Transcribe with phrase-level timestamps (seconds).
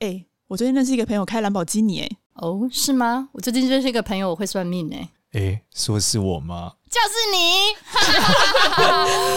[0.00, 3.28] 哎，我最近认识一个朋友开兰博基尼，哎，哦，是吗？
[3.32, 6.72] 我最近认识一个朋友，我会算命，哎，哎，说是我吗？
[6.88, 7.76] 就是你。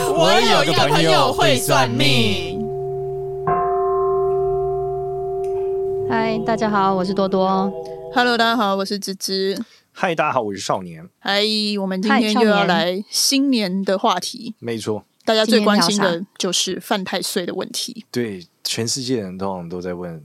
[0.15, 2.65] 我有一个朋友会算命。
[6.09, 7.69] 嗨，大家好，我是多多。
[8.15, 9.61] Hello，大家好，我是芝芝。
[9.91, 11.09] 嗨，大家好，我是少年。
[11.19, 11.41] 嗨，
[11.81, 14.55] 我们今天又要来新年的话题。
[14.59, 18.05] 没错，大家最关心的就是犯太岁的问题。
[18.09, 20.23] 对，全世界人通常都在问。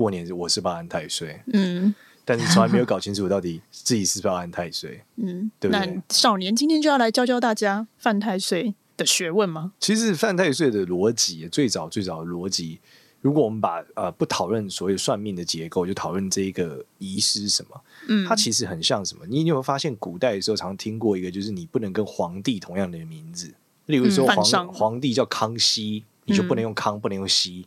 [0.00, 1.38] 过年我是不安太岁？
[1.52, 5.02] 嗯，但是从来没有搞清楚到底自己是不是要安太岁。
[5.22, 5.86] 嗯，对不对？
[5.86, 9.74] 那少年今天就要来教教大家犯太岁的学问吗？
[9.78, 12.80] 其实犯太岁的逻辑，最早最早的逻辑，
[13.20, 19.26] 如果我们把呃不讨论所谓算命的结构，就讨论这一个仪式什么，嗯，它其实很像什么？
[19.28, 23.52] 你有没有发现古代的时候常听过一个，就是你不能跟皇帝同样的名字，
[23.84, 27.66] 例如说皇、嗯、皇帝叫康熙，你就不能用康，嗯、不能用熙。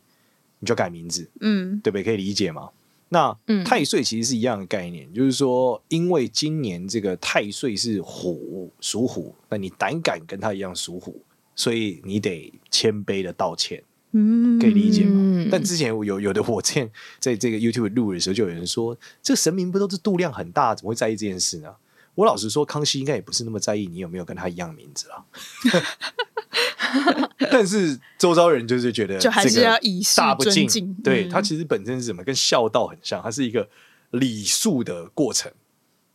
[0.64, 2.02] 你就改名字，嗯，对不对？
[2.02, 2.70] 可以理解吗？
[3.10, 11.20] 那太岁其实是一样的概念，嗯、就是说，因为今年这个太岁是虎，属虎，那你胆敢跟他一样属虎，
[11.54, 15.12] 所以你得谦卑的道歉，嗯，可以理解吗？
[15.16, 21.72] 嗯、但之前有有的我之前在这个 YouTube 录的时候，就有人说，这神明不都是度量很大，怎么会在意这件事呢？
[22.16, 25.24] 我老实说，康熙应该也不是那么在意你有没有跟他一样名字啊。
[27.50, 30.66] 但是周遭人就是觉得，就还是要以大不敬。
[30.66, 32.22] 嗯、对，它其实本身是什么？
[32.22, 33.68] 跟孝道很像，它是一个
[34.10, 35.50] 礼数的过程。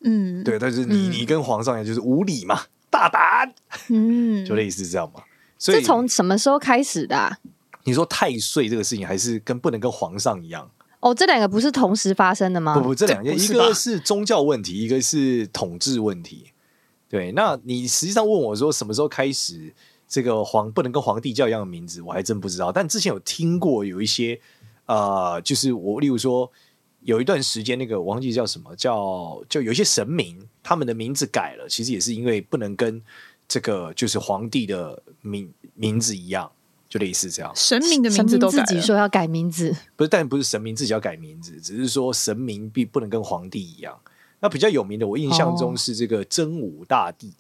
[0.02, 0.58] 嗯，对。
[0.58, 3.54] 但是你、嗯、你跟皇上一样，就是无礼嘛，大胆。
[3.90, 5.22] 嗯，就类似这样嘛。
[5.58, 7.38] 所以这从什么时候开始的、啊？
[7.84, 10.72] 你说太岁这个事情，还是跟不能跟皇上一样？
[11.02, 12.74] 哦，这两个不是同时发生的吗？
[12.74, 16.52] 不不，这两件一个是宗教问题，一个是统治问题。
[17.10, 19.74] 对，那你实际上问我说什么时候开始？
[20.10, 22.72] 这个皇不能跟皇帝叫一样的名字，我还真不知道。
[22.72, 24.42] 但之前有听过有一些，
[24.88, 26.52] 呃，就是我例如说
[27.02, 33.00] 有一段时间，那个我忘记叫什么，叫就有一些神明，他们的名字改了，其实也是因为不能跟
[33.48, 36.52] 这个就是皇帝的名名字一样，
[36.90, 37.52] 就类似这样。
[37.56, 43.96] 神明的名字都自己说要改名字，不是，但不是神明自己要改名字，只是说神明必不能跟皇帝一样。
[44.40, 47.32] 那比较有名的，我印象中是这个真武大帝。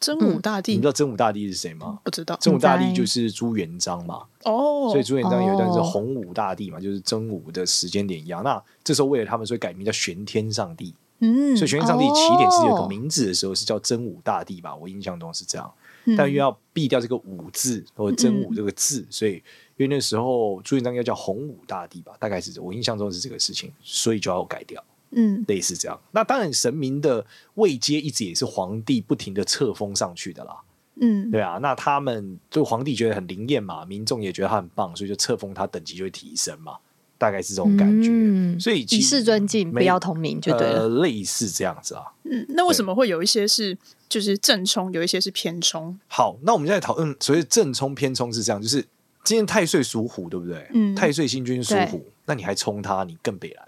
[0.00, 1.98] 真武大帝，你知道真武大帝是谁吗？
[2.04, 2.36] 不知道。
[2.40, 4.24] 真武大帝就是朱元璋嘛。
[4.44, 4.88] 哦。
[4.90, 8.42] 所以朱元璋有一段是洪武大帝嘛，就是真武的时间点一样。
[8.44, 10.94] 那这时候为了他们，所以改名叫玄天上帝。
[11.18, 11.56] 嗯。
[11.56, 14.74] 所以玄天上帝起点是有个名字的时候是叫真武大帝吧？
[14.74, 15.72] 我印象中是这样。
[16.16, 19.34] 但又要避掉这个武字或者真武这个字，所以
[19.76, 22.14] 因为那时候朱元璋要叫洪武大帝吧？
[22.18, 24.82] 大概是我印象中是这个事情，所以就要改掉。
[25.10, 25.98] 嗯，类似这样。
[26.12, 27.24] 那当然，神明的
[27.54, 30.56] 位阶一直也是皇帝不停的册封上去的啦。
[31.00, 31.58] 嗯，对啊。
[31.62, 36.76] 那他们就皇帝觉得很灵验嘛，民众也觉得他很棒，所以就册封他等级就会提升嘛，
[37.16, 38.10] 大概是这种感觉。
[38.12, 40.82] 嗯，所以以示尊敬，不要同名就对了。
[40.82, 42.02] 呃，类似这样子啊。
[42.24, 45.98] 嗯，那为什么会有一些是就是正冲，有一些是偏冲？
[46.08, 48.84] 好，那我们现在讨论所谓正冲偏冲是这样，就是
[49.24, 50.68] 今天太岁属虎，对不对？
[50.74, 53.67] 嗯，太岁星君属虎，那你还冲他，你更北蓝。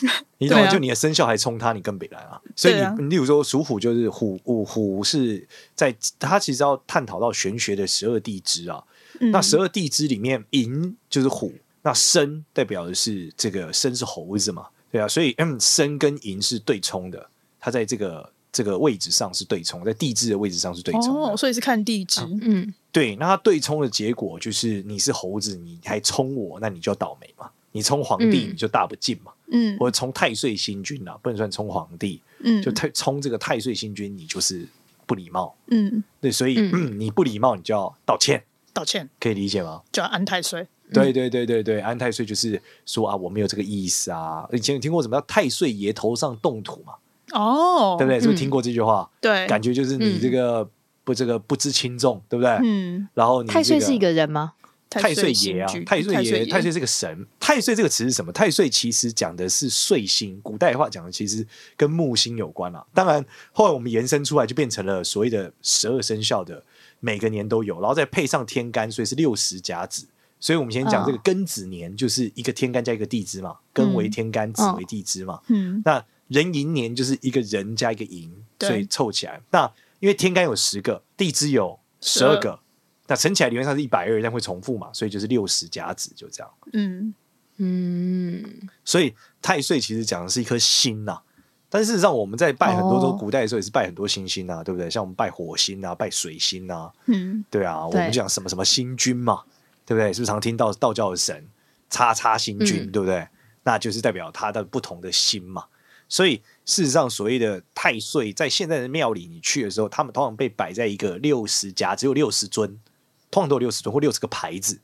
[0.38, 0.70] 你懂吗？
[0.70, 2.40] 就你的生肖还冲他，你更北来啊！
[2.54, 8.82] 所以你，你例如说属虎，就是虎虎虎是在他其实要探讨到玄学的十二地支啊。
[9.20, 14.68] 嗯、那十二地支里面，寅就是虎，那申代表的是这个申是猴子嘛？
[14.92, 17.28] 对啊，所以嗯，申跟寅是对冲的，
[17.58, 22.20] 它在这个这个位置上是对冲，在地支的位置上是对冲哦，所以是看地支。
[22.20, 27.50] 嗯，嗯对，那它对冲的结果就是你是猴子，你还冲我，那你就要倒霉嘛。
[27.72, 29.30] 你冲皇帝，你就大不敬嘛。
[29.30, 29.37] 嗯，
[29.78, 32.20] 或者冲太岁星君啊，不能算冲皇帝。
[32.40, 34.66] 嗯，就太冲这个太岁星君，你就是
[35.06, 35.54] 不礼貌。
[35.68, 38.44] 嗯，对，所以嗯，嗯，你不礼貌，你就要道歉。
[38.72, 39.82] 道歉可以理解吗？
[39.90, 40.66] 就要安太岁。
[40.92, 44.48] 对对对对对，安太岁就是说啊，我没有这个意思啊。
[44.52, 46.94] 以前有听过什么叫太岁爷头上动土嘛？
[47.32, 48.20] 哦，对不对？
[48.20, 49.10] 是不是听过这句话？
[49.20, 50.66] 对，感觉就是你这个
[51.04, 52.52] 不这个不知轻重，对不对？
[52.62, 54.52] 嗯，然后你太岁是一个人吗？
[54.90, 57.26] 太岁爷啊，太岁爷，太岁是个神。
[57.38, 58.32] 太岁这个词是什么？
[58.32, 61.46] 太岁其实讲的是岁星，古代话讲的其实
[61.76, 62.84] 跟木星有关啊。
[62.94, 66.64] 当然，后来我们延伸出来就变成了所谓的十二生肖的
[67.00, 70.06] 每个年都有，然后再配上天干，所以是六十甲子。
[70.40, 75.40] 所以我们先讲这个庚子年，就是一个天干加一个地支嘛，庚为天干，子为地支嘛。
[75.48, 79.42] 嗯，那壬寅年就是一个人加一个寅，所以凑起来。
[79.50, 79.70] 那
[80.00, 82.60] 因为天干有十个，地支有十二个。
[83.08, 86.50] 那乘起来理论上是一百二，但会重复嘛，所以就是六十甲子，就这样。
[86.74, 87.12] 嗯
[87.56, 88.44] 嗯，
[88.84, 89.12] 所以
[89.42, 91.22] 太岁其实讲的是一颗星呐、啊，
[91.68, 94.88] 但事实上我们在拜很多都古代的时候也是拜很多星星啊，对不对？
[94.88, 99.42] 像我们拜火星啊，拜水星啊，嗯，对啊，我们讲什么什么星君嘛，
[99.84, 100.12] 对不对？
[100.12, 101.48] 是不是常听到道教的神
[101.90, 103.26] 叉叉星君，嗯、对不对？
[103.64, 105.64] 那就是代表他的不同的星嘛。
[106.08, 112.78] 所以事实上，所谓的太岁，在现在的庙里，你去的时候，他们通常被摆在一个六十甲，只有六十尊，
[113.30, 114.80] 通常都有六十尊或六十个牌子，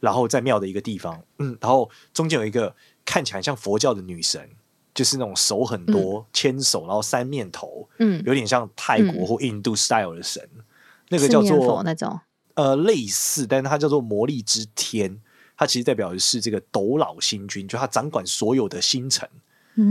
[0.00, 2.74] 然后在庙的一个地方，嗯，然后中间有一个
[3.04, 4.50] 看起来像佛教的女神，
[4.94, 10.64] 就是那种手很多，牵、嗯、手，然后三面头，嗯，有点像泰国或印度 style 的神，嗯、
[11.08, 12.20] 那个叫做那种，
[12.54, 15.20] 呃，类似，但是它叫做魔力之天，
[15.56, 19.28] 它其实代表的是这个斗老星君，就他掌管所有的星辰。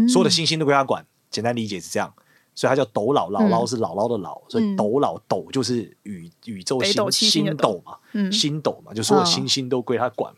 [0.09, 2.11] 所有的星星都归他管，简单理解是这样，
[2.55, 7.97] 所以他叫斗姥，姥姥是姥姥的姥，所以斗姥斗就是宇宇宙星星斗嘛，
[8.31, 10.33] 星斗嘛，就所有星星都归他管，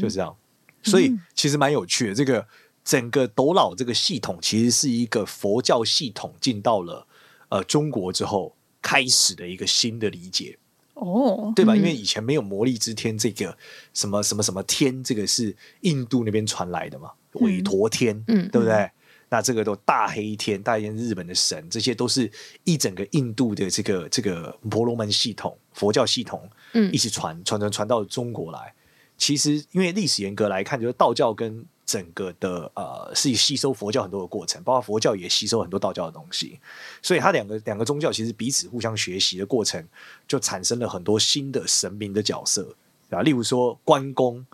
[0.00, 0.34] 就这样。
[0.82, 2.46] 所以其实蛮有趣的，这个
[2.82, 7.06] 整个斗姥这个系统其实是一个佛教系统进到了
[7.50, 10.58] 呃中国之后开始的一个新的理解
[10.94, 11.76] 哦，对吧？
[11.76, 13.56] 因为以前没有魔力之天这个
[13.92, 17.10] 什么什么什么天，这个是印度那边传来的嘛。
[17.34, 18.90] 韦陀天，嗯，对不对？
[19.30, 22.30] 嗯、那这个都大黑天，大黑天日本的神，这些都是
[22.64, 28.74] 一整个印度的这个这个婆罗门系统、佛教系统，嗯，一直传传传传到中国来。
[29.16, 36.58] 其实，因为历史严格来看，就是道教跟整个的呃，是吸收佛教很多的过程，包括佛教也吸收很多道教的东西，
[37.00, 39.86] 所以它两个两个宗教其实彼此互相学习的过程，
[40.26, 42.74] 就产生了很多新的神明的角色
[43.10, 44.44] 啊，例如说关公。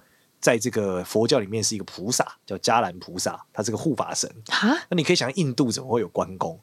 [0.47, 4.31] 在这个佛教里面是一个菩萨，叫迦兰菩萨，他是个护法神。
[4.89, 6.57] 那你可以想，印度怎么会有关公？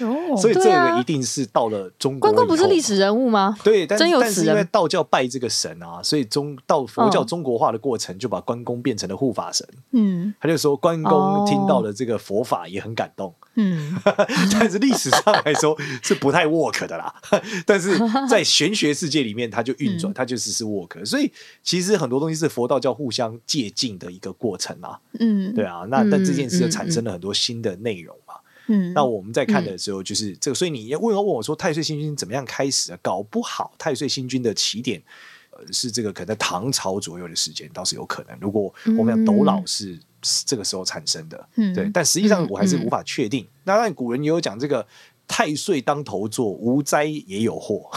[0.00, 2.28] 哦、 所以这个一定是到了中国。
[2.28, 3.56] 关公不是历史人物吗？
[3.62, 9.64] 对，但是但是因为道教拜这个神啊，所以中到佛教中国化的过程，就把关公变成了护法神。
[9.92, 13.32] 嗯，他就说关公听到了这个佛法也很感动。
[13.54, 13.94] 嗯，
[14.50, 17.14] 但是历史上来说是不太 work 的啦。
[17.64, 17.96] 但是
[18.28, 21.04] 在玄学世界里面，它就运转，它就只是 work。
[21.04, 21.30] 所以
[21.62, 24.98] 其实很多东西是佛道教互相借镜的一个过程啊。
[25.20, 25.86] 嗯，对啊。
[25.90, 28.34] 那但这件事就产生了很多新的内容嘛。
[28.68, 30.54] 嗯，那我们在看的时候，就是这个。
[30.54, 32.98] 所以你要问要问我说，太岁星君怎么样开始啊？
[33.02, 35.02] 搞不好太岁星君的起点，
[35.50, 38.36] 呃，是这个可能在唐朝左右的时间，倒是有可能。
[38.40, 39.98] 如果我们讲斗老是。
[40.46, 43.44] 这个时候产生的，嗯、对，但实际上我还是无法确定。
[43.64, 44.86] 那当然，古人也有讲这个
[45.26, 47.90] 太岁当头坐，无灾也有祸，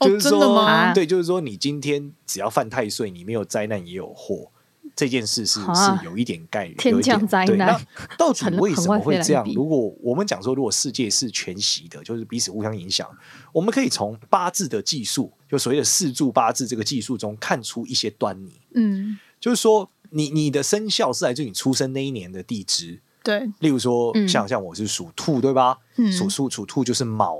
[0.00, 4.50] 就是说，哦、对，就是说，你今天只要犯太岁，你没有灾难也有祸。
[4.96, 7.68] 这件事是、啊、是有一点概率，天降灾难。
[7.68, 9.46] 那到底 为什么会这样？
[9.54, 13.08] 如果我们讲说，如果世界是全息的，就是彼此互相影响，
[13.52, 18.52] 我们可以从八字的技术，就所谓的四柱八字这个技术中看出一些端倪。
[18.74, 19.88] 嗯，就是说。
[20.12, 23.48] 你你的生肖是来自于你出生那一年的地支，对。
[23.60, 25.78] 例如说，像像我是属兔，对吧？
[26.10, 27.36] 属兔属兔就是卯，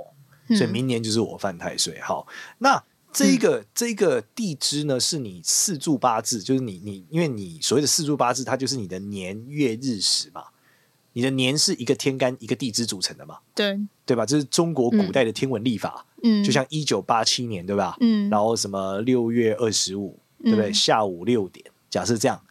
[0.55, 1.99] 所以明年就是我犯太岁。
[2.01, 2.27] 好，
[2.59, 2.83] 那
[3.13, 10.45] 这个这个地支呢，是你四柱八字，就是你你，因为你所谓的四柱八字，它就是你的年月日时嘛。
[11.13, 13.39] 你的年是一个天干一个地支组成的嘛？
[13.53, 14.25] 对，对吧？
[14.25, 17.97] 这是中国古代的天文历法，嗯，就像一九八七年，对吧？
[17.99, 20.71] 嗯，然后什么六月二十五，对不对？
[20.71, 22.41] 下午六点，假设这样。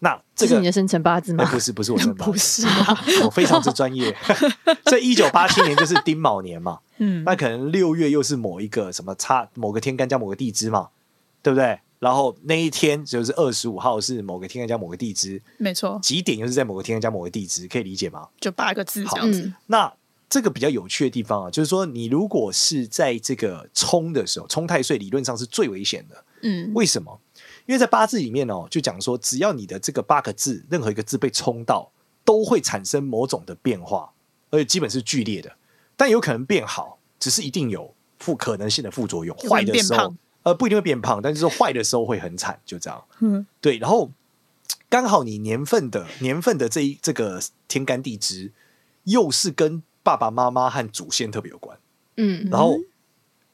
[0.00, 1.44] 那这个你的生辰八字吗？
[1.44, 2.98] 欸、不是，不是我生辰八字， 不是吗？
[3.26, 4.14] 我非常之专业。
[4.88, 10.88] 所以一九八七年就是丁卯年嘛，嗯，那可能六月又是某一个什么差某个天干加某个地支嘛，
[11.42, 11.80] 对不对？
[11.98, 15.98] 然后那一天就是二十五号是某个天干加某个地支，没错。
[16.00, 18.28] 几点又是在某个天干加某个地支，可以理解吗？
[18.40, 19.40] 就八个字这样子。
[19.40, 19.92] 嗯、那
[20.30, 26.24] 这个比较有趣的地方啊，就是说你如果是在这个冲的时候冲太岁，理论上是最危险的。
[26.42, 27.20] 嗯，为什么？
[27.68, 31.92] 因为在八字里面哦，就讲说，只要你的这个八个字，任何一个字被冲到，
[32.24, 34.10] 都会产生某种的变化，
[34.50, 35.54] 而且基本是剧烈的，
[35.94, 39.36] 但有可能变好，只是一定有负可能性的副作用。
[39.36, 43.04] 坏的时候，呃，不一定会变胖，但是说坏的时候会很惨，就这样。
[43.20, 43.76] 嗯，对。
[43.76, 44.10] 然后
[44.88, 48.50] 刚好你年份的年份的这一这个天干地支，
[49.04, 51.78] 又是跟爸爸妈妈和祖先特别有关。
[52.16, 52.78] 嗯，然后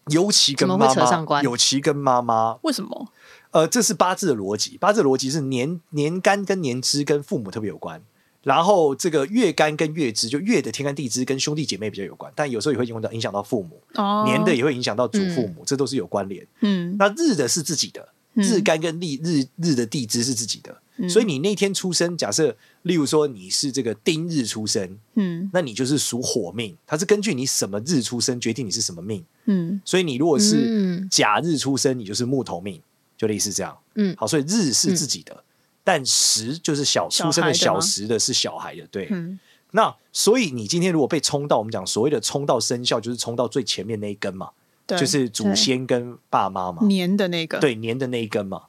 [0.07, 3.09] 尤其跟妈妈，尤其跟妈妈，为什么？
[3.55, 4.77] 呃，这是八字的逻辑。
[4.79, 8.03] 八字的逻辑是年年干跟年支跟父母特别有关，
[8.43, 13.81] 然后这个月干跟月支，就月的天干地支跟兄弟姐妹比较有关，但有时候也会影响到影响到父母。
[13.95, 16.45] 哦，年的也会影响到祖父母，嗯、这都是有关联。
[16.63, 29.25] 嗯，那日的是自己的，日干跟日日日的地支是自己的，嗯、所以你那天出生，假设例如说你是这个丁日出生，嗯，那你就是属火命，它是根据你什么日出生决定你是什么命。
[29.45, 32.83] 嗯，所以你如果是甲日出生，你就是木头命。
[33.17, 35.45] 就类似这样，嗯，好，所以日是自己的，嗯、
[35.85, 39.39] 但时就是小出生的小时的是小孩的，对，嗯、
[39.71, 44.51] 那所以你今天如果被冲到，我们讲所谓的冲到生肖，就是冲到最前面那一根嘛，
[44.87, 48.65] 对就是祖先跟爸妈嘛，年的那个，对，年的那一根嘛。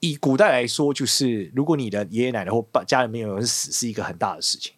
[0.00, 4.72] 以古代来说，就是如果你的爷爷奶奶或爸家里面有人死，是一个很大的事情。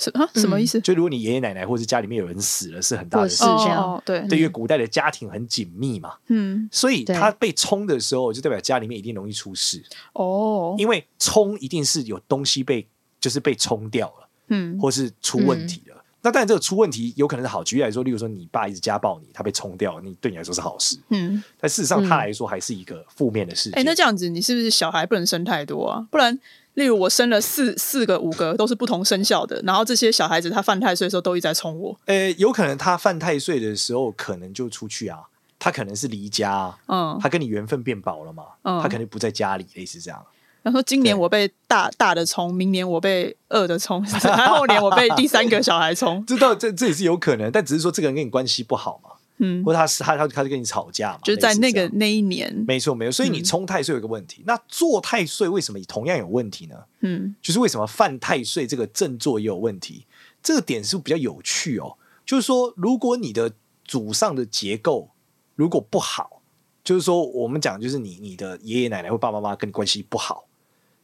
[0.00, 0.28] 什啊？
[0.34, 0.80] 什么意思？
[0.80, 3.46] 就如果你爷爷奶奶或者家里面有人死了，是很大的事情。
[3.46, 9.84] 哦，对，对，因为古代的家庭很紧密嘛，嗯，所以他被冲的时候，就代表家里面一定容易出事。
[10.14, 12.86] 哦，因为冲一定是有东西被，
[13.20, 16.02] 就是被冲掉了，嗯，或是出问题了。
[16.22, 17.64] 那当然，这个出问题有可能是好。
[17.64, 23.72] 举例来说，例如说你爸一直家暴你，他被冲掉，你对你来说是好事，嗯，但事实上他来说还是一个负面的事情。
[23.72, 26.06] 哎，那这样子，你是不是小孩不能生太多啊？
[26.10, 26.38] 不然。
[26.74, 31.96] 例如我生了四四个五个都是不同生肖的，然后这些小孩子他犯太岁的时候都一直在冲我。
[32.06, 35.18] 呃，有可能他犯太岁的时候可能就出去啊，
[35.58, 40.24] 他可能是离家，嗯，他跟你缘分变薄了嘛，嗯，他可能不在家里，类似这样。
[40.62, 49.09] 然后今年我被大大的冲，明年我被二的冲， 然后后年我被第三个小孩冲， 这倒这这也是有可能，但只是说这个人跟你关系不好嘛。
[49.42, 53.12] 嗯，或者他是他他他就跟你吵架嘛，就是在那个那一年，没错没错。
[53.12, 56.76] 所以你冲太岁有一个问题，嗯、那做太岁为什么同样有问题呢？
[57.00, 60.06] 嗯，就是为什么犯太岁这个正坐也有问题？
[60.42, 61.96] 这个点是不是比较有趣哦。
[62.26, 63.52] 就是说，如果你的
[63.84, 65.10] 祖上的结构
[65.56, 66.42] 如果不好，
[66.84, 70.44] 就是说我们讲就是你你的爷爷奶奶或爸爸妈妈跟你关系不好，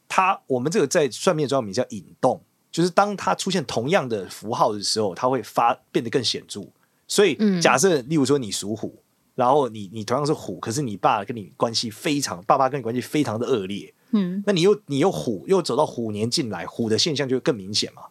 [0.07, 2.41] 他我们这个在算命的专有名叫引动，
[2.71, 6.67] 就是当他出现同样的符号的时候，他会发变得更显著。
[7.07, 9.01] 所以，假设例如说你属虎，
[9.35, 18.03] 然后你你同样是虎，可是你爸跟你关系非常，爸爸跟你关系非常的恶劣，嗯，那你又你又虎又走到虎年进来，虎的现象就会更明显嘛，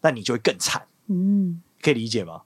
[0.00, 2.42] 那你就会更惨，嗯，可以理解吗？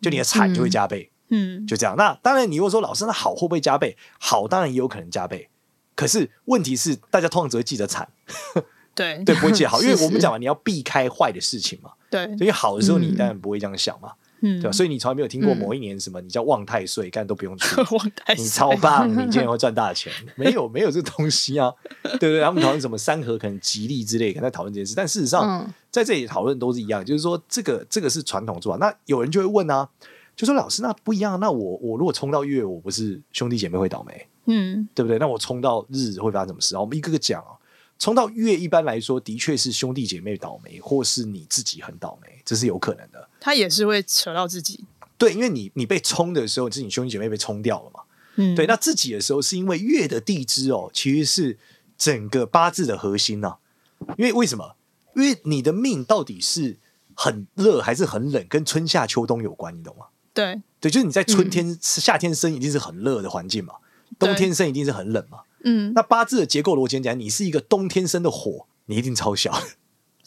[0.00, 1.94] 就你的惨就会加倍，嗯，就这样。
[1.96, 3.96] 那当然，你如果说老师那好会不会加倍？
[4.18, 5.48] 好，当然也有可能加倍，
[5.94, 8.08] 可是问题是大家通常只会记得惨，
[8.94, 9.22] 对。
[9.24, 14.12] 对，不会记得好， 因为我们讲嘛，你要避开坏的事情嘛，对，所以好的时候你当然不会这样想嘛。
[14.12, 14.72] 嗯，对吧？
[14.72, 16.20] 所以你从来没有听过某一年什么？
[16.20, 17.76] 你叫旺太岁，干都不用去。
[17.94, 20.12] 旺太岁，你超棒，你今年会赚大钱。
[20.36, 21.72] 没有，没有这东西啊，
[22.02, 22.40] 对不对？
[22.40, 24.94] 他们讨论什么三合可能吉利之类，可能在讨论这件事。
[24.96, 28.78] 但事实上，在这里讨论都是一样，就是说这个这个是传统做法。
[28.78, 29.88] 那有人就会问啊，
[30.34, 31.38] 就说老师，那不一样。
[31.38, 34.26] 那我我如果冲到月，我不是兄弟姐妹会倒霉？
[34.46, 35.18] 嗯，对不对？
[35.18, 36.76] 那我冲到日会发生什么事？
[36.76, 37.54] 我们一个个讲啊。
[38.02, 43.28] 冲到月，一般来说的确是兄弟姐妹倒霉，或是你自己很倒霉，这是有可能的。
[43.38, 44.84] 他也是会扯到自己。
[45.16, 48.00] 对，因为你你被冲的时候，是你兄弟姐妹被冲掉了嘛？
[48.34, 48.66] 嗯，对。
[48.66, 51.58] 那自己的时候，是因为月的地支哦，其实是
[51.96, 53.58] 整个八字的核心呐、啊。
[54.18, 54.74] 因为为什么？
[55.14, 56.78] 因为你的命到底是
[57.14, 60.06] 很热还是很冷，跟春夏秋冬有关，你懂吗？
[60.34, 63.74] 对，对，就是你在春天、嗯、夏天生一定是很热的环境嘛，
[64.18, 65.42] 冬天生一定是很冷嘛。
[65.64, 69.52] 嗯，那八字的结构逻辑讲，你是一个冬天生的火，你一定超小，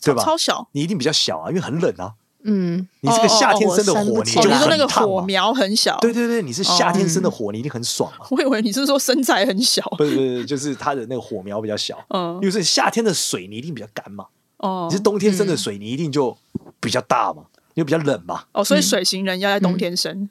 [0.01, 0.24] 对吧？
[0.24, 2.13] 超小，你一定比较小啊，因为很冷啊。
[2.48, 5.98] 嗯，你是个夏天生的火，你就说那个火苗很小。
[6.00, 8.22] 对对对，你是夏天生的火，你一定很爽啊。
[8.30, 11.98] 我以为你是说身材很小，不是不是，就是它的那个火苗比较小。
[12.10, 14.27] 嗯，因为是夏天的水，你一定比较干嘛。
[14.58, 16.38] 哦，你是冬天生的水，你一定就
[16.80, 18.44] 比较大嘛，因为比较冷嘛。
[18.51, 20.30] 哦，所以水型人要在冬天生。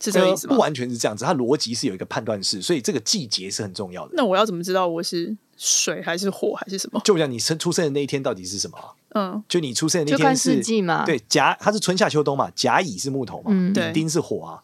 [0.00, 0.54] 是这个意思吗？
[0.54, 4.12] 不完全是这样子，它逻辑是有一个判断式，所以这个季节是很重要的。
[4.14, 7.00] 那我要怎么知道我是水还是火还是什么？
[7.04, 8.78] 就讲你生出生的那一天到底是什么？
[9.14, 11.04] 嗯，就你出生的那天是四季嘛？
[11.04, 14.62] 对，甲它是春夏秋冬嘛，甲乙是木头嘛，嗯，乙丁是火啊，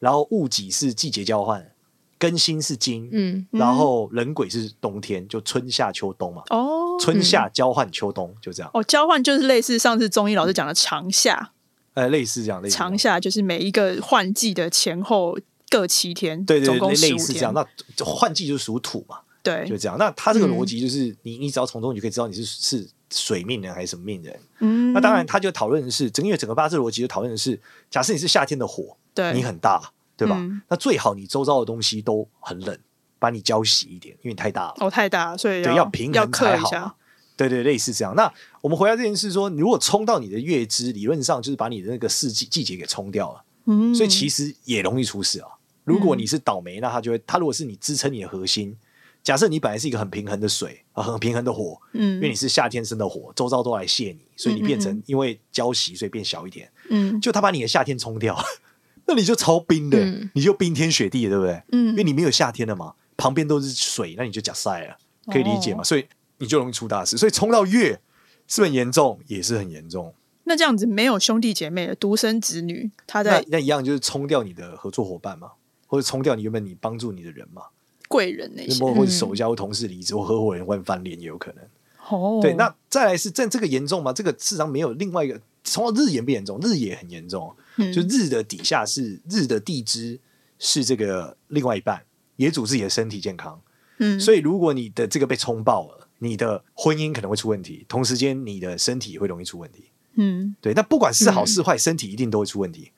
[0.00, 1.70] 然后戊己是季节交换，
[2.18, 6.42] 庚辛是金，嗯，然后人鬼是冬天，就春夏秋冬嘛。
[6.50, 8.70] 哦，春夏交换秋冬就这样。
[8.74, 11.52] 哦，交换就是类似上次中医老师讲的长夏，
[11.94, 15.38] 呃，类似这样，类似长夏就是每一个换季的前后。
[15.70, 17.52] 各七天，对对对，总共类似这样。
[17.52, 17.66] 那
[18.04, 19.98] 换季就是属土嘛，对，就这样。
[19.98, 24.38] 那他这个逻辑就是，你、嗯、你只要从中你就可以知道你是是水命人还是什么命人。
[24.60, 27.58] 嗯，那当然，他就讨论的是，整个因为整个八字逻辑就讨论的是，
[27.90, 29.82] 假设你是夏天的火，对，你很大，
[30.16, 30.36] 对吧？
[30.38, 32.78] 嗯、那最好你周遭的东西都很冷，
[33.18, 34.74] 把你浇熄一点，因为你太大了。
[34.78, 36.96] 哦，太大，所以要对要平衡才好
[37.36, 38.14] 对对，类似这样。
[38.14, 38.32] 那
[38.64, 43.44] 我们回到这件事说，你如果冲到你的月支，理论上就是把你的那个四季季节给冲掉了。
[43.66, 45.48] 嗯，所以其实也容易出事啊。
[45.84, 48.74] 如果你是倒霉，那他就会，他如果是你支撑你的核心，
[49.22, 58.34] 假设你本来是一个很平衡的水啊，很平衡的火，嗯，因为你是夏天生的火，周遭都来泄你，所以你变成因为交习，所以变小一点，嗯，就他把你的夏天冲掉，
[59.04, 61.62] 那你就超冰的，嗯、你就冰天雪地的，对不对？
[61.72, 64.96] 嗯，因为你没有夏天了嘛，旁边都是水，那你就假晒了，
[65.30, 65.82] 可以理解嘛？
[65.82, 66.06] 哦、所以
[66.38, 68.00] 你就容易出大事，所以冲到月
[68.48, 69.18] 是很严重？
[69.26, 70.14] 也是很严重。
[70.44, 75.52] 那这样子没有兄弟姐妹的独生子女，他在那，那一样就是冲掉你的合作伙伴嘛。
[75.86, 77.62] 或者冲掉你原本你帮助你的人嘛，
[78.08, 81.64] 贵人那些，或者手下或同事离职或合伙人换翻脸也有可能。
[82.08, 84.12] 哦，对，那再来是这这个严重吗？
[84.12, 87.54] 这个事实上没有另外一个，冲到日也不严重，日也很严重。
[87.76, 90.18] 嗯、就日的底下是日的地支
[90.58, 92.02] 是这个另外一半，
[92.36, 93.60] 也主自己的身体健康。
[93.98, 99.84] 嗯，所以如果你的这个被冲爆了，你的婚姻可能会出问题，同时间你的身体也会容易出问题。
[100.16, 102.92] 嗯，对，那不管是好是坏，身体一定都会出问题。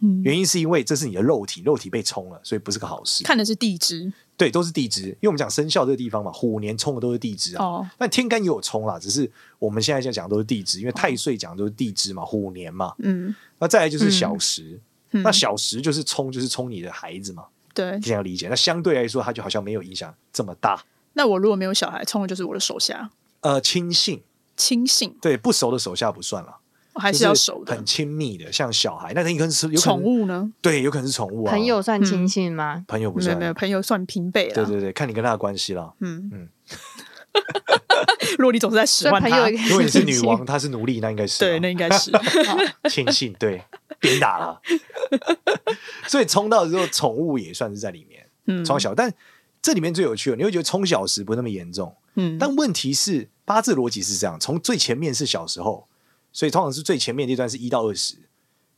[0.00, 3.22] 嗯，原因是因为这是你的肉体，肉体被冲了，所以不是个好事。
[3.22, 7.64] 看的是地支，对，都是地支，因为我们讲生肖这个地方嘛，虎年冲的都是地支啊。
[7.64, 12.94] 哦，但天干也有冲啦，只是我们现在在讲都是地支，因为太岁讲的都是地支嘛，虎年嘛。
[12.98, 14.80] 嗯，那再来就是小时，
[15.12, 18.12] 嗯那小时就是冲，就是冲你的孩子嘛，对这。
[18.12, 18.48] 样理解。
[18.48, 20.82] 那相对来说，它就好像没有影响这么大。
[21.14, 24.22] 那我如果没有小孩，冲的就是我的手下，呃，亲信，
[24.56, 26.58] 亲信，对，不熟的手下不算了，
[26.92, 27.84] 我还是要熟的很。
[27.84, 30.52] 亲密的，像小孩，那他有可能是宠，物呢？
[30.60, 32.84] 对，有可能是宠物啊，朋友算亲信吗？
[32.88, 34.54] 朋友不算没有没，有，朋友算平辈了。
[34.54, 35.92] 对对对，看你跟他的关系啦。
[36.00, 36.48] 嗯嗯
[38.38, 39.28] 如果你总是在使唤他
[39.68, 42.10] 如果你是女王，她是奴隶，那应该是啊对，那应该是。
[42.88, 43.62] 庆幸，对，
[44.00, 44.60] 鞭打了。
[46.06, 48.94] 所以冲到之后，宠物也算是在里面，嗯从小。
[48.94, 49.12] 但
[49.64, 55.88] 这里面最有趣的，你会觉得冲小时不那么严重，嗯，但问题是八字逻辑是这样：从最前面是小时候，
[56.34, 58.16] 所以通常是最前面这段是一到二十，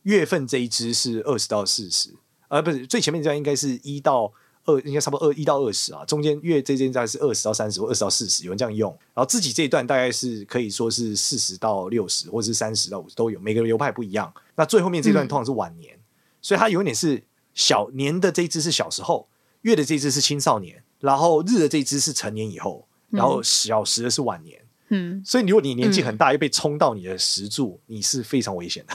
[0.03, 2.11] 月份这一支是二十到四十，
[2.47, 4.31] 呃，不是最前面这段应该是一到
[4.63, 8.89] 二，应该差不多二一到二十啊，中间月这间大概是二十到三十或二十到四十，有人这样用。
[9.13, 14.33] 然后自己这一段大概是可以说是四十到六十，或者是三十到五十都有，每个流派不一样。
[14.55, 15.99] 那最后面这段通常是晚年，
[16.41, 17.21] 所以它有点是
[17.53, 19.27] 小年的这一支是小时候，
[19.61, 24.61] 月的这一支是青少年，然后日的这一支是成年以后，然后小时的是晚年。
[24.89, 28.93] 嗯，所以如果你年纪很大又被冲到你的石柱，你是非常危险的。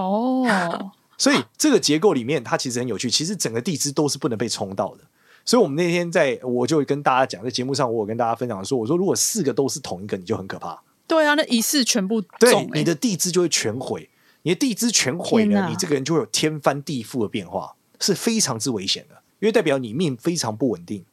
[0.00, 0.46] 哦，
[1.18, 3.10] 所以这个结构里面，它其实很有趣。
[3.10, 5.04] 其实整个地支都是不能被冲到的。
[5.44, 10.82] 所以我们那天在，我就跟大家讲，在节目上，我有跟大家分享说，我说如果四个都是同一个，你就很可怕。
[11.06, 14.10] 对啊，那一次全部对，，欸你的地支就会全毁。
[14.42, 21.04] 你的地支全毁了，你这个人就会有天翻地覆的变化，是非常之危险的，因为代表你命非常不稳定。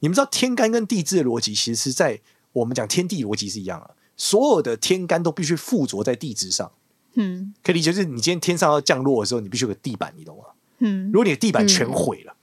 [0.00, 2.20] 你们知道天干跟地支的逻辑，其实是在
[2.52, 6.70] 我们讲天地逻辑是一样的，所有的天干都必须附着在地支上。
[7.16, 10.44] 嗯可以理解，就是你今天天上要降落的时候，你必须有个地板，你懂吗？
[10.78, 12.34] 嗯如果你的地板全毁了，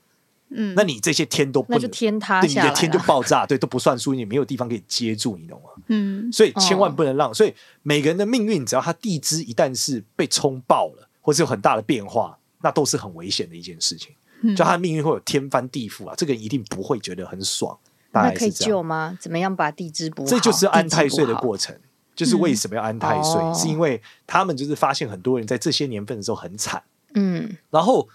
[0.48, 2.98] 嗯，那你这些天都不能，那就天塌对，你下来的天就。
[3.00, 5.68] 爆炸，对，都不算数，你没有地方可以接住，你懂吗？
[5.88, 14.12] 嗯所以千万不能让，所以每个人的命运，只要他地支一旦是被冲爆了，或是有很大的变化，那都是很危险的一件事情。
[14.42, 17.78] 嗯就他的命运会有天翻地覆啊，这个人一定不会觉得很爽。
[18.10, 19.18] 大那可以概是这样救吗？
[19.20, 20.28] 怎么样把地支补好？
[20.28, 21.76] 这就是安太岁的过程。
[22.14, 26.82] 就是为什么要安太岁，嗯是因为他们就是发现很多人在这些年份的时候很惨。
[27.14, 28.06] 嗯，然后，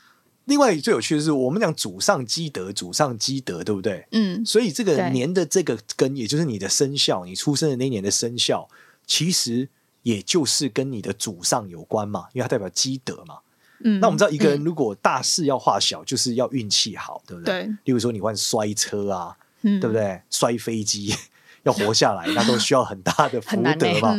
[0.45, 4.05] 另外最有趣的是，我们讲祖上积德，祖上积德，对不对？
[4.11, 8.69] 嗯所以这个年的这个根，也就是你的生肖，你出生的那年的生肖，
[9.07, 9.67] 其实
[10.03, 13.39] 也就是跟你的祖上有关嘛，因为它代表积德嘛。
[13.83, 17.63] 嗯，那我们知道，一个人如果大事要化小，就是要运气好，对不对？
[17.63, 19.93] 对例如说你换摔车啊，嗯对不？
[19.93, 20.21] 对？
[20.29, 21.13] 摔飞机
[21.63, 24.17] 要活下来，那都需要很大的福德嘛。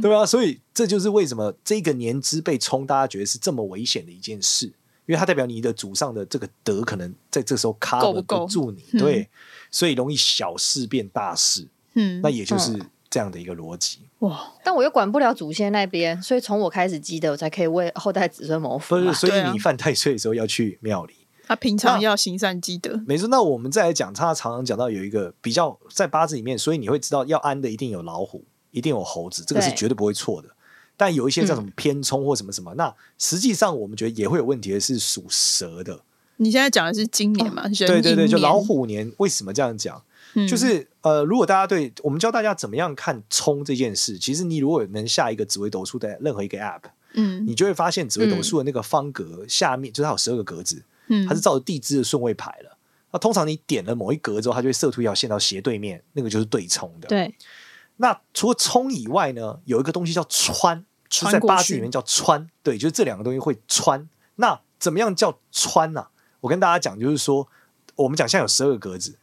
[0.00, 4.66] 对啊，所以这就是为什么这个年支被冲，大家觉得是这么危险的一件事，
[5.06, 9.28] 因为它代表你的祖上的这个德可能在这时候 cover 够不住你，嗯对，
[9.70, 12.76] 所以容易小事变大事，嗯，那也就是
[13.10, 14.00] 这样的一个逻辑。
[14.20, 18.96] 哇，但我又管不了祖先那边，所以从我开始积德，我才可以为后代子孙谋福。
[18.96, 21.14] 不是，所以你犯太岁的时候要去庙里。
[21.46, 30.48] 他平常要行善积德，没错，那我们再来讲，他常常讲到有一个比较在八字里面，所以你会知道要安的一定有老虎，一定有猴子，这个是绝对不会错的。
[30.96, 36.00] 但有一些叫什么偏冲或什么什么，那实际上我们觉得也会有问题的是属蛇的。
[36.36, 37.62] 你现在讲的是今年嘛？
[37.62, 40.02] 人对对对，就老，虎年为什么这样讲？
[40.34, 46.82] 嗯就是呃，如果大家对我们教大家怎么样看冲这件事，其实你如果能下一个紫微斗数的任何一个 App，
[47.14, 52.76] 嗯你就会发现紫微斗数的那个方格下面，就是它有十二个格子，嗯，它是照着地支的顺位排了。
[53.10, 57.08] 那通常你点了某一格之后，它就会射出一条线到斜对面，那个就是对冲的。。
[57.08, 57.34] 对，
[57.96, 62.46] 那除了冲以外呢，有一个东西叫穿，就在穿过去八字里面叫穿。
[62.62, 64.06] 对，就是这两个东西会穿。
[64.36, 66.08] 那怎么样叫穿呢、
[66.40, 67.48] 我跟大家讲，就是说，
[67.96, 69.16] 我们讲现在有十二个格子，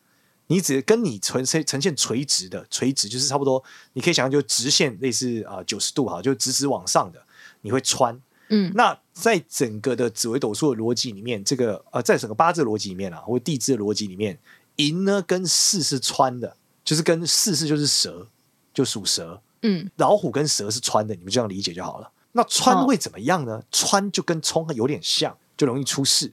[0.47, 7.25] 你只跟你呈现呈现垂直的，垂直就是差不多，你可以想象就直线，类似啊九十度哈，就直直往上的，
[7.61, 8.19] 你会穿。
[8.49, 14.37] 嗯，那在整个的紫微斗数的逻辑里面，这个呃，在整个八字的逻辑里面啊，或地支的逻辑里面，
[14.75, 18.27] 寅呢跟巳是穿的，就是跟巳是就是蛇，
[18.71, 19.41] 就属蛇。
[19.63, 22.11] 嗯，老虎跟蛇是穿的，你们这样理解就好了。
[22.33, 23.63] 那穿会怎么样呢？
[23.71, 26.31] 穿就跟冲有点像，就容易出事。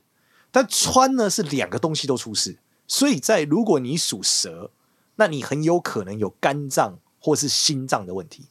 [0.50, 4.70] 但穿呢是两个东西都出事，所以在如果你属蛇，
[5.16, 8.46] 那你很有可能有肝脏或是心脏的问题，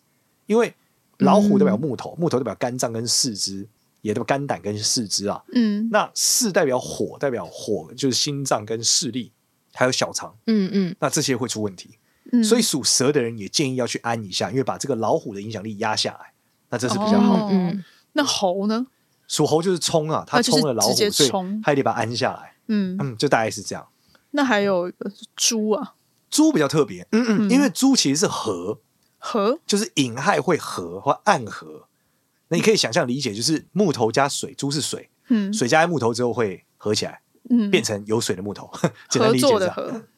[0.45, 0.73] 因为
[1.17, 3.67] 老虎代表木头，木头代表肝脏跟四肢，
[4.01, 5.43] 也代表肝胆跟四肢啊。
[5.53, 9.31] 嗯那四代表火，代表火就是心脏跟视力，
[9.73, 11.97] 还有小肠，嗯嗯，那这些会出问题。
[12.31, 16.33] 嗯所以属蛇的人也建议要去安一下，因为把这个老虎的影响力压下来，
[16.69, 17.43] 那这是比较好的。
[17.43, 18.87] 哦嗯那猴呢？
[19.27, 22.53] 属猴就是冲啊，他冲了老虎，所以冲他也得把它安下来。
[22.67, 23.87] 嗯，嗯，就大概是这样。
[24.31, 25.95] 那还有一个是猪啊，
[26.29, 28.79] 猪比较特别，嗯嗯，嗯因为猪其实是合，
[29.17, 31.87] 和就是隐害会合或暗合。
[32.47, 38.69] 那你可以想象理解，就是木头加水，猪是水，嗯水加在木头之后会合起来，嗯变成有水的木头。
[39.09, 39.47] 简单理解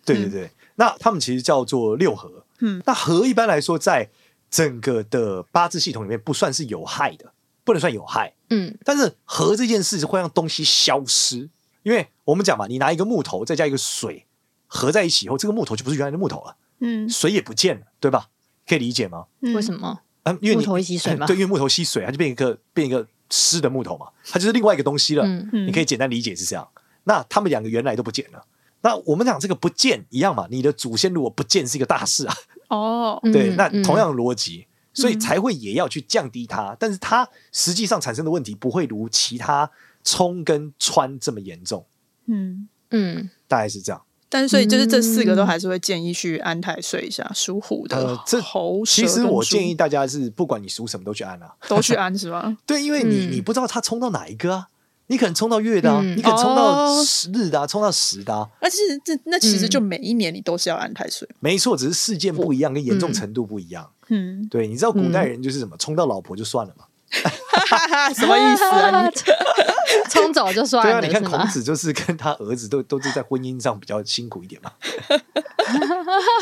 [0.06, 2.46] 对对对，那他们其实叫做六合。
[2.60, 4.10] 嗯，那合一般来说，在
[4.50, 8.34] 整个的八字系统里面不算是有害的，不能算有害。
[8.50, 11.50] 嗯但是合这件事会让东西消失，
[11.84, 14.26] 因为我们讲嘛，你拿一个木头再加一个水
[14.68, 18.30] 合在一起以后，这个木头就不是原来的木头了，嗯水也不见了，对吧？
[18.68, 19.26] 可以理解吗？
[19.42, 20.00] 嗯为什么？
[20.24, 25.24] 嗯，因为你木头会吸水嘛 对，因为木头吸水，它就变一个变一个湿的木头嘛，它就是另外一个东西了。
[25.26, 26.68] 嗯嗯你可以简单理解是这样。
[27.04, 28.46] 那他们两个原来都不见了。
[28.82, 32.36] 那我们讲这个不见一样嘛，你的祖先如果不见是一个大事啊，
[32.70, 39.70] 哦， 对，那同样的逻辑，所以才会也要去降低它，但是它实际上产生的问题不会如其他
[40.04, 41.86] 冲跟穿这么严重，
[42.28, 44.02] 嗯，嗯大概是这样。
[44.30, 51.54] 但是所以就是这四个都还是会建议去安太岁一下，属虎的呃这猴、其实我建议大家是，不管你属什么都去安啊。
[51.70, 52.58] 都去安是吗？
[52.66, 54.70] 对，因为你嗯你不知道他冲到哪一个啊，
[55.06, 58.50] 你可能冲到月的啊，嗯你可能冲到哦十日的啊，冲到十的啊。
[58.60, 63.88] 那其实这那其实就每一年你都是要安太岁，没错，只是事件不一样，跟严重程度不一样。
[64.10, 66.86] 嗯，对，你知道古代人就是什么，冲到老婆就算了嘛。
[68.16, 69.02] 什么意思啊？
[69.08, 69.12] 你
[70.10, 71.24] 冲走就算了对啊，了，你看？
[71.24, 74.72] 孔子就是跟他儿子都都是在婚姻上比较辛苦一点嘛。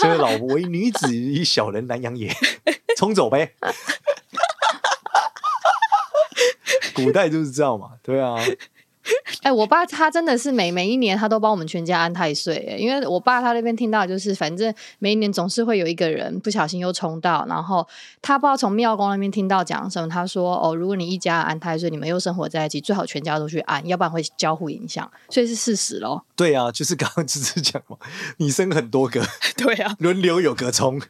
[0.02, 2.34] 所 以老婆为女子，与小人难养也，
[2.98, 3.54] 冲走呗。
[6.94, 8.36] 古代就是这样嘛，对啊，
[9.42, 17.88] 哎、我爸他真的是每每一年他都帮我们全家安太岁，哎，因为我爸他那边听到就是，反正每一年总是会有一个人不小心又冲到，然后
[18.22, 26.22] 他不知道从庙公那边听到讲什么，他说哦，如果你一家安太岁，你们又生活在一起，最好全家都去安，要不然会交互影响，所以是事实喽。
[26.36, 27.98] 对啊，就是刚刚芝芝讲嘛，
[28.38, 29.24] 你生很多个，
[29.58, 31.02] 对啊，轮流有个冲，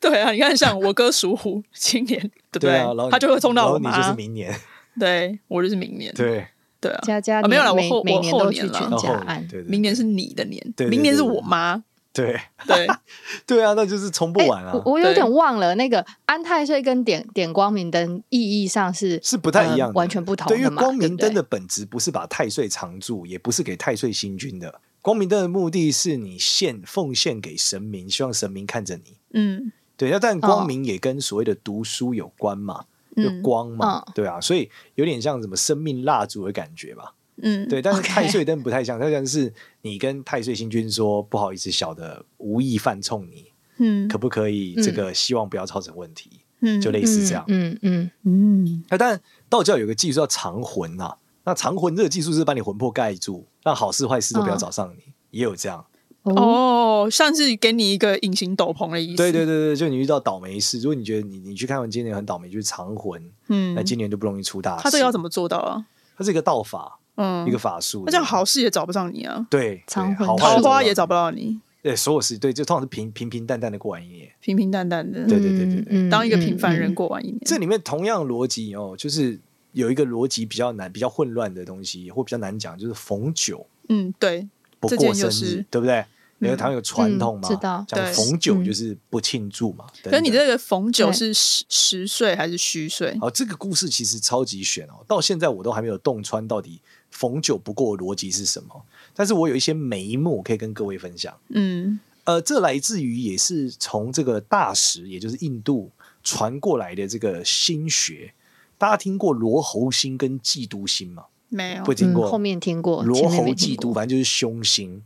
[0.00, 2.20] 对啊，你看像我哥属虎，今年
[2.50, 2.70] 对不对？
[2.70, 4.54] 对啊，然后他就会冲到我妈，然后你就是明年，
[4.98, 6.46] 对我就是明年，对，
[6.86, 8.72] 对啊，家家啊没有了每我后我每年都后年啦。
[8.72, 12.40] 去全家安，对对明年是你的年，对对明年是我妈，对。
[12.66, 12.86] 对，
[13.46, 15.14] 对啊，那就是冲不哎完啊，我我有对。
[15.14, 20.64] 点忘了，那个安太岁跟点点光明灯意义上是是不太一样的，呃完全不同对，因。
[20.64, 24.80] 为光明灯的本质不是把太岁常住，也不是给太岁星君的。
[25.02, 29.18] 光明灯的目的是你献奉献给神明，希望神明看着你。
[29.34, 29.72] 嗯。
[29.98, 32.84] 对，那但光明也跟所谓的读书有关嘛，
[33.16, 37.14] 就嗯光嘛，嗯对啊，所以有点像什么生命蜡烛的感觉吧。
[37.42, 39.52] 嗯，对，但是太岁灯不太像，它像是
[39.82, 43.46] 你跟太岁星君说不好意思，小的无意犯冲你，
[43.78, 47.44] 嗯可不可以这个希望不要造成问题，嗯就类似这样。
[47.48, 51.18] 嗯嗯嗯那当然，道教有个技术叫藏魂啊。
[51.44, 55.86] 那藏魂这个技术是把你魂魄盖住，让好事坏事都不要找上你，也有这样。
[56.26, 57.06] 嗯哦。
[57.06, 63.74] 哦，像是给你一个隐形斗篷的意思，对对对对，就你遇到倒霉事，如果你觉得你你去看完今年很倒霉，就是藏魂，嗯。
[63.74, 64.82] 那，今年就不容易出大事。
[64.82, 65.58] 他这个要怎么做到？
[65.58, 65.86] 啊？
[66.16, 67.78] 他是一个道法，嗯，一个法。
[67.80, 68.02] 术。
[68.06, 70.26] 那这样好事也找不上你啊，对，藏魂。
[70.26, 71.26] 桃花也找不到。
[71.26, 71.60] 到你，你。
[71.82, 74.28] 对，所有事对，就通常是平平平淡淡的过完一年。
[74.40, 79.38] 平平淡淡的，对对对对当一个平凡人嗯过完一年，这里面同样逻辑哦，就是
[79.72, 84.48] 有一个逻辑比较难、比较混乱的东西，或比较难讲，就是逢九嗯，对，
[84.80, 86.04] 不这过生日，对不对？
[86.38, 89.86] 因为台湾有传统嘛，嗯知道讲逢九嗯就是不庆祝嘛。
[90.02, 93.16] 可是你这个逢九是实实岁还是虚岁？
[93.20, 98.84] 哦，这个故事其实超级悬哦，到现在我都还没有洞穿到底逢九不过的逻辑是什么。
[99.14, 101.34] 但是我有一些眉目可以跟各位分享。
[101.48, 105.92] 嗯呃，这来自于也是从这个大食，也就是印度
[106.24, 108.34] 传过来的这个心学。
[108.76, 111.26] 大家听过罗喉星跟嫉妒心吗？
[111.48, 112.26] 没有不，听过。
[112.26, 115.02] 嗯后面听过，罗前面喉嫉妒，反正就是凶星。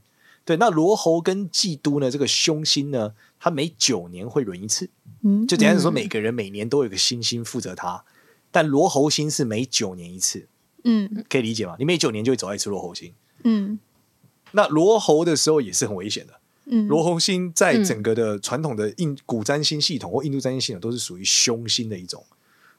[0.51, 4.91] 对，那罗喉跟嫉妒呢，这个凶星呢，它每九年会轮一次。
[5.23, 8.05] 嗯就简单的说，嗯每个人每年都有一个星星负责它，
[8.51, 10.49] 但罗喉星是每九年一次，
[10.83, 11.77] 嗯可以理解吗？
[11.79, 13.15] 你每九年就会走到一次罗喉星。
[13.45, 13.79] 嗯
[14.51, 16.41] 那罗喉的时候也是很危险的。
[16.65, 22.27] 嗯，罗喉星在整个的传统的印古占星系统或印度占星系统都是属于凶星的一种。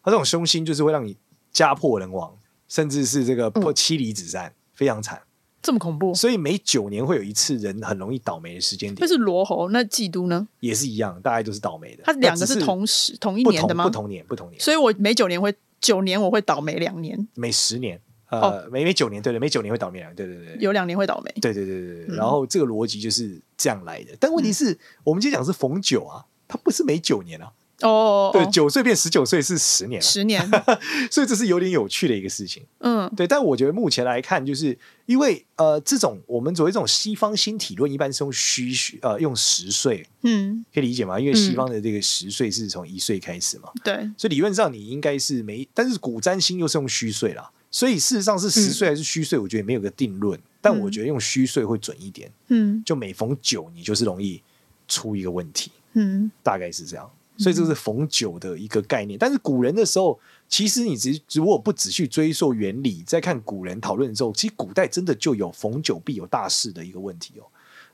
[0.03, 1.15] 它这种凶星就是会让你
[1.53, 5.21] 家破人亡，甚至是这个破妻离子散，非常惨。
[5.61, 10.47] 这么恐怖，所以每九年会有一次人很容易倒霉的时间点，这是罗喉，那嫉妒呢？
[10.59, 12.03] 也是一样，大概都是倒霉的。
[12.03, 13.83] 它两个是是同时同一年的吗？
[13.83, 21.31] 不同年不同年，所以我每九年会九年我会倒霉两年，每十年呃，每每九年，对对，每九年会倒霉两，对对对，有两年会倒霉。
[21.41, 22.15] 对对对对对。
[22.15, 24.15] 然后这个逻辑就是这样来的。
[24.19, 27.51] 但问题是我们今天讲是逢九啊，它不是每九年啊。
[27.81, 30.49] 哦，对，九岁变十九岁是十年，十年，
[31.11, 32.63] 所以这是有点有趣的一个事情。
[32.79, 41.19] 嗯，对，但我觉得目前来看，就是因为呃，这种我们所谓这种西方新体论，一般是用虚虚呃用十岁，嗯，可以理解吗？
[41.19, 54.41] 因为西方的这个十岁是从一岁开始嘛，对，所以理论上你应该是没，但是古占星又是用虚岁啦，所以事实上是十岁还是虚岁，我觉得没有个定论，但我觉得用虚岁会准一点，嗯，就每逢九，你就是容易
[54.87, 57.09] 出一个问题，嗯，大概是这样。
[57.41, 67.43] 所以这是逢九的一个概念，但是古人的时候，其实你只如果不仔细追溯原理，再看古人讨论的时候，其实古代真的就有逢九必有大事的一个问题哦。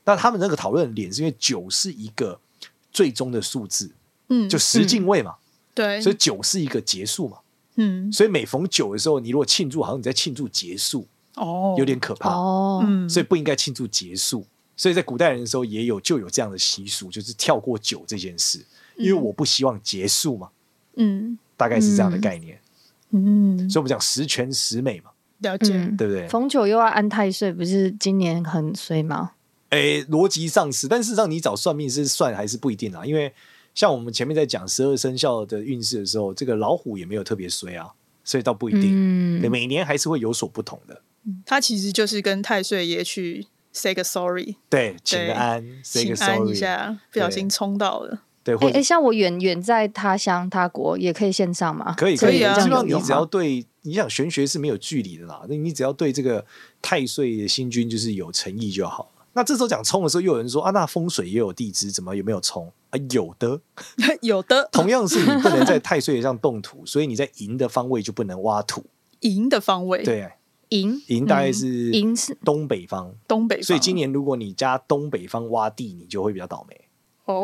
[0.04, 2.38] 那他们那个讨论的点是因为九是一个
[2.92, 3.90] 最终的数字，
[4.28, 5.36] 嗯，就十进位嘛，
[5.74, 7.38] 对，所以九是一个结束嘛，
[7.76, 11.06] 嗯，所以每逢九的时候，你如果庆祝，好像你在庆祝结束，
[11.36, 14.44] 哦，有点可怕哦，所以不应该庆祝结束。
[14.76, 18.64] 所以在古代人的时候，也有就有这样的习俗，就是跳过九这件事。
[18.98, 20.50] 因为我不希望结束嘛，
[20.96, 22.60] 嗯，大概是这样的概念，
[23.10, 26.28] 嗯，所以我们讲十全十美嘛，了解，对不对？
[26.28, 29.32] 逢九又要安太岁，不是今年很衰吗？
[29.70, 33.04] 诶，逻辑上是，但事实上你找算命是算还是不一定啊？
[33.04, 33.32] 因为
[33.74, 37.88] 像我们前面在讲十二生肖的运势的时候，这个老虎也没有特别衰啊，
[38.24, 41.02] 所以倒不一定，嗯，每年还是会有所不同的。
[41.44, 48.22] 它其实就是跟太岁爷去 say 个 sorry，对，请个安，say 个 sorry 一下，不小心冲到了。
[48.56, 51.94] 对，哎、欸，像我远远在他乡他国，也可以线上吗？
[51.96, 52.54] 可以，可以啊。
[52.54, 55.42] 基本上你只要对，你想玄学是没有距离的啦。
[55.48, 56.44] 那你只要对这个
[56.80, 59.10] 太岁的星君就是有诚意就好。
[59.34, 62.98] 那这时候讲冲的时候，又有人说啊，那风水也有地支，怎么有没有冲啊？
[63.10, 63.60] 有的，
[64.22, 64.68] 有的。
[64.72, 68.84] 同样是你不能在太岁上动土，所以你在寅的方位就不能挖土。
[69.20, 70.32] 寅的方位，对，
[70.70, 73.62] 寅寅大概是寅是东北方，东北方。
[73.62, 76.80] 所以今年如果你家东北方挖地，你就会比较倒霉。
[77.28, 77.42] 哦，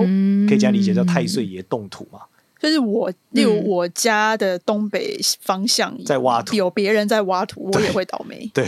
[0.48, 2.20] 可以这样理解，叫太岁爷动土嘛？
[2.58, 8.50] 就是我，例如我家的东北方向在挖土，有别人在挖土，我也会倒霉。
[8.54, 8.66] 对，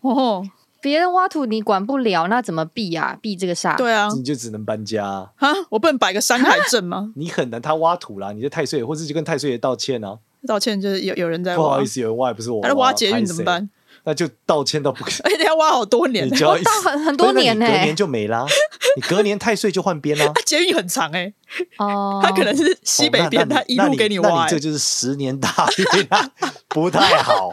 [0.00, 0.44] 哦，
[0.80, 3.16] 别人挖土你管不了，那怎么避啊？
[3.22, 3.76] 避这个煞？
[3.76, 5.30] 对啊，你就只能搬家啊！
[5.70, 7.12] 我不能摆个山海阵吗？
[7.14, 13.70] 你很难，他挖土啦，你的太岁，或者就跟太岁爷道歉啊，道歉就是有有人在挖，不好意思，有人挖也不是我，他挖捷运怎么办？
[14.06, 18.46] 那就道歉到不可，而且要挖好多年，你就要 挖很很多年呢，隔年就没啦。
[18.94, 20.32] 你隔年太岁就换边啦。
[20.46, 21.32] 监狱很长哎，
[21.78, 26.30] 哦， 他可能是西北边，他一路给你挖，那你这就是十年大运啊，
[26.68, 27.50] 不太好。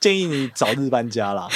[0.00, 1.48] 建议你早日搬家啦，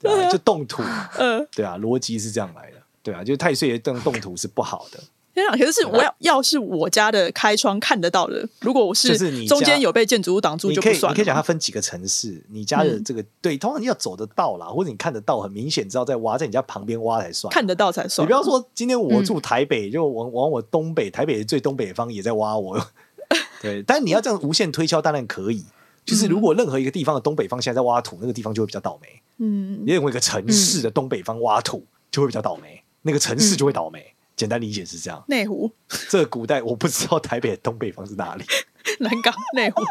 [0.00, 0.82] 对啊，就动土，
[1.18, 4.98] 嗯，对啊，逻辑是这样来的，对啊，就太岁也动动土是不好的。
[5.34, 9.16] 可是我要要是我家的开窗看得到的，如果我是
[9.46, 11.12] 中间有被建筑物挡住，就不算。
[11.12, 17.52] 你可以讲它分几个城市，你家的这个对，通常你要走得到啦，或者你看得到，很明显知道在挖，在你家旁边挖才算。
[17.52, 18.24] 看得到才算。
[18.24, 22.86] 你不要说今天我住台北，就往往我东北，台北的最东北方也在挖我。
[23.60, 25.64] 对，但你要这样无限推敲，当然可以。
[26.04, 29.08] 就是如果任何一个地方的东北方现在在挖土，那个地方就会比较倒霉。
[29.38, 34.13] 嗯，你认为一个城市的东北方挖土就会比较倒霉，那个城市就会倒霉。
[34.36, 35.70] 简单理解是这样，内湖。
[36.08, 38.44] 这个古代我不知道台北的东北方是哪里，
[39.00, 39.82] 南港、内湖，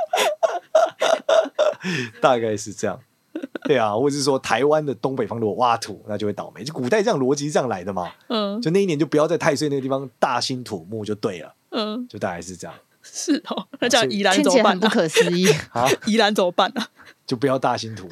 [2.21, 2.99] 大概是这样。
[3.63, 6.63] 对啊，或者是说台湾的东北方如果挖土，那就会倒霉。
[6.63, 8.11] 就古代这样逻辑是这样来的嘛。
[8.27, 11.55] 嗯，就那一年就不要在太岁那个地方大兴土木就对了。
[11.71, 12.75] 嗯，就大概是这样。
[13.01, 14.79] 是哦，那叫宜兰怎么办？
[14.79, 15.89] 不可思议 啊！
[16.05, 16.85] 宜兰怎么办呢？
[17.25, 18.09] 就不要大兴土木。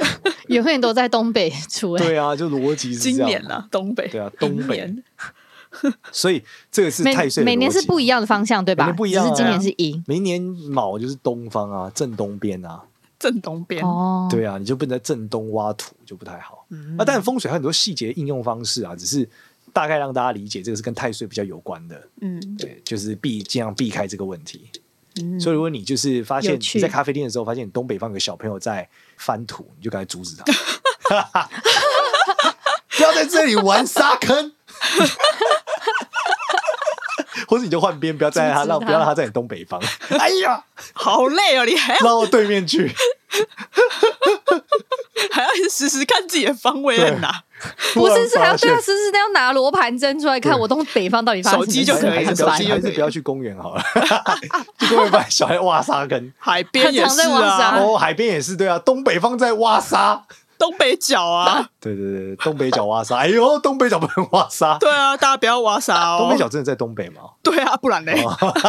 [0.48, 1.98] 永远都在东北出。
[1.98, 3.17] 对啊，就逻辑是这样。
[3.17, 4.08] 今年啊，东北。
[4.10, 4.94] 对啊，东北。
[6.12, 8.91] 所以这个是太岁，每年是不一样的方向，对吧？
[8.91, 12.81] 不一样，只是今年是寅，明年卯就是东方啊，正东边啊，
[13.17, 13.84] 正东边。
[13.84, 16.65] 哦，对啊，你就不能在正东挖土，就不太好。
[16.97, 19.27] 啊，但风水还有很多细节应用方式啊，只是
[19.71, 22.01] 大概让大家理解，这个是跟太岁比较有关的。
[22.21, 24.69] 嗯，对，就是避尽量避开这个问题。
[25.39, 30.45] 所以如果你就是发现你在咖啡店的时候，发现你东北方有个小朋友在翻土，你就赶快阻止他，
[32.95, 34.53] 不要在这里玩沙坑。
[37.48, 39.82] 或者你就换边，不要在他，让不要让他在你东北方。
[40.20, 40.63] 哎呀，
[40.94, 41.65] 好累哦！
[41.65, 42.88] 你还要绕到对面去，
[45.32, 47.44] 还要时时看自己的方位在哪？
[47.94, 51.65] 不是，是还要对啊，时时都要拿罗盘针出来看我东北方到底发生什么。
[51.65, 53.84] 手机就可以，手机还是不要去公园好了。
[54.80, 57.78] 去公园把小孩挖沙坑，海边也是啊。
[57.80, 60.24] 哦，海边也是对啊，东北方在挖沙。
[60.62, 64.78] 东北角啊，对对对，东北角挖沙，哎呦，东北角不能挖沙。
[64.78, 66.19] 对啊，大家不要挖沙哦。
[66.19, 67.21] 东北角真的在东北吗？
[67.41, 68.12] 对啊，不然呢？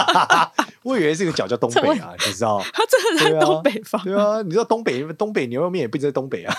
[0.83, 2.63] 我以为这个角叫东北啊， 你知道？
[2.73, 4.03] 它真的在东北方。
[4.03, 6.55] 对啊，你知道东北东北牛肉面也不在东北啊。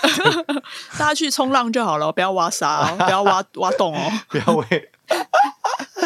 [0.96, 4.90] 大家去冲浪就好了，不要挖沙，不要挖挖洞哦，不要喂。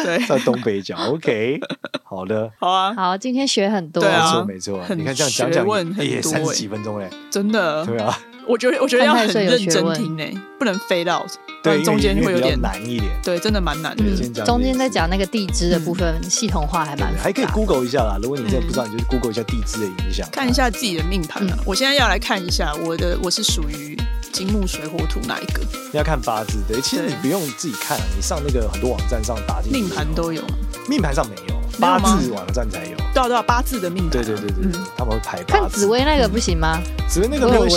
[0.03, 1.59] 对，在东北角，OK，
[2.03, 5.65] 好的，好啊，好，今天学很多，没错没错，你看这样讲讲
[5.97, 8.17] 也三十几分钟嘞，真的，对啊，
[8.49, 10.23] 我觉得我觉得要很认真听呢，
[10.57, 11.29] 不能 fade out，
[11.61, 14.43] 对，中间会有点难一点，对，真的蛮难的。
[14.43, 18.17] 中间在讲那个地支的部分，系统化还蛮，还可以 Google 一下啦。
[18.19, 21.57] 如果你真的不知道，你就 Google 一下地支的影响，看一下自己的命盘啊。
[21.63, 23.95] 我现在要来看一下我的，我是属于。
[24.31, 25.61] 金木水火土哪一个？
[25.91, 30.41] 你要看八字，对，其实你不用自己看，你上那个很多网站上打进命盘都有，
[30.87, 32.97] 命盘上没有，八字网站才有。
[33.13, 35.43] 对啊对啊，八字的命盘，对对对对，他们会排。
[35.43, 36.79] 看紫薇那个不行吗？
[37.07, 37.69] 紫薇那个没有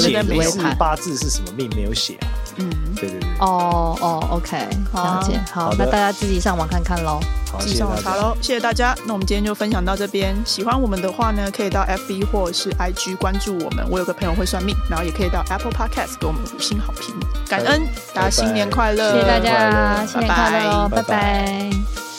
[0.51, 2.27] 写，是八字是什么命没有写啊？
[2.57, 3.29] 嗯，对对对。
[3.41, 4.57] 哦哦，OK，
[4.93, 5.41] 了解。
[5.51, 7.19] 好，那大家自己上网看看喽。
[7.59, 8.95] 自己上网查喽，谢谢大家。
[9.07, 10.35] 那我们今天就分享到这边。
[10.47, 13.87] 喜欢我们的话呢，可以到 FB 或者是 IG 关注我们。
[13.91, 17.15] 我有个朋友会算命，然后也可以到 Apple Podcast 给我们五星好评，
[17.47, 17.83] 感恩
[18.15, 22.12] 大家新年快乐，谢谢大家，新年快乐，拜拜。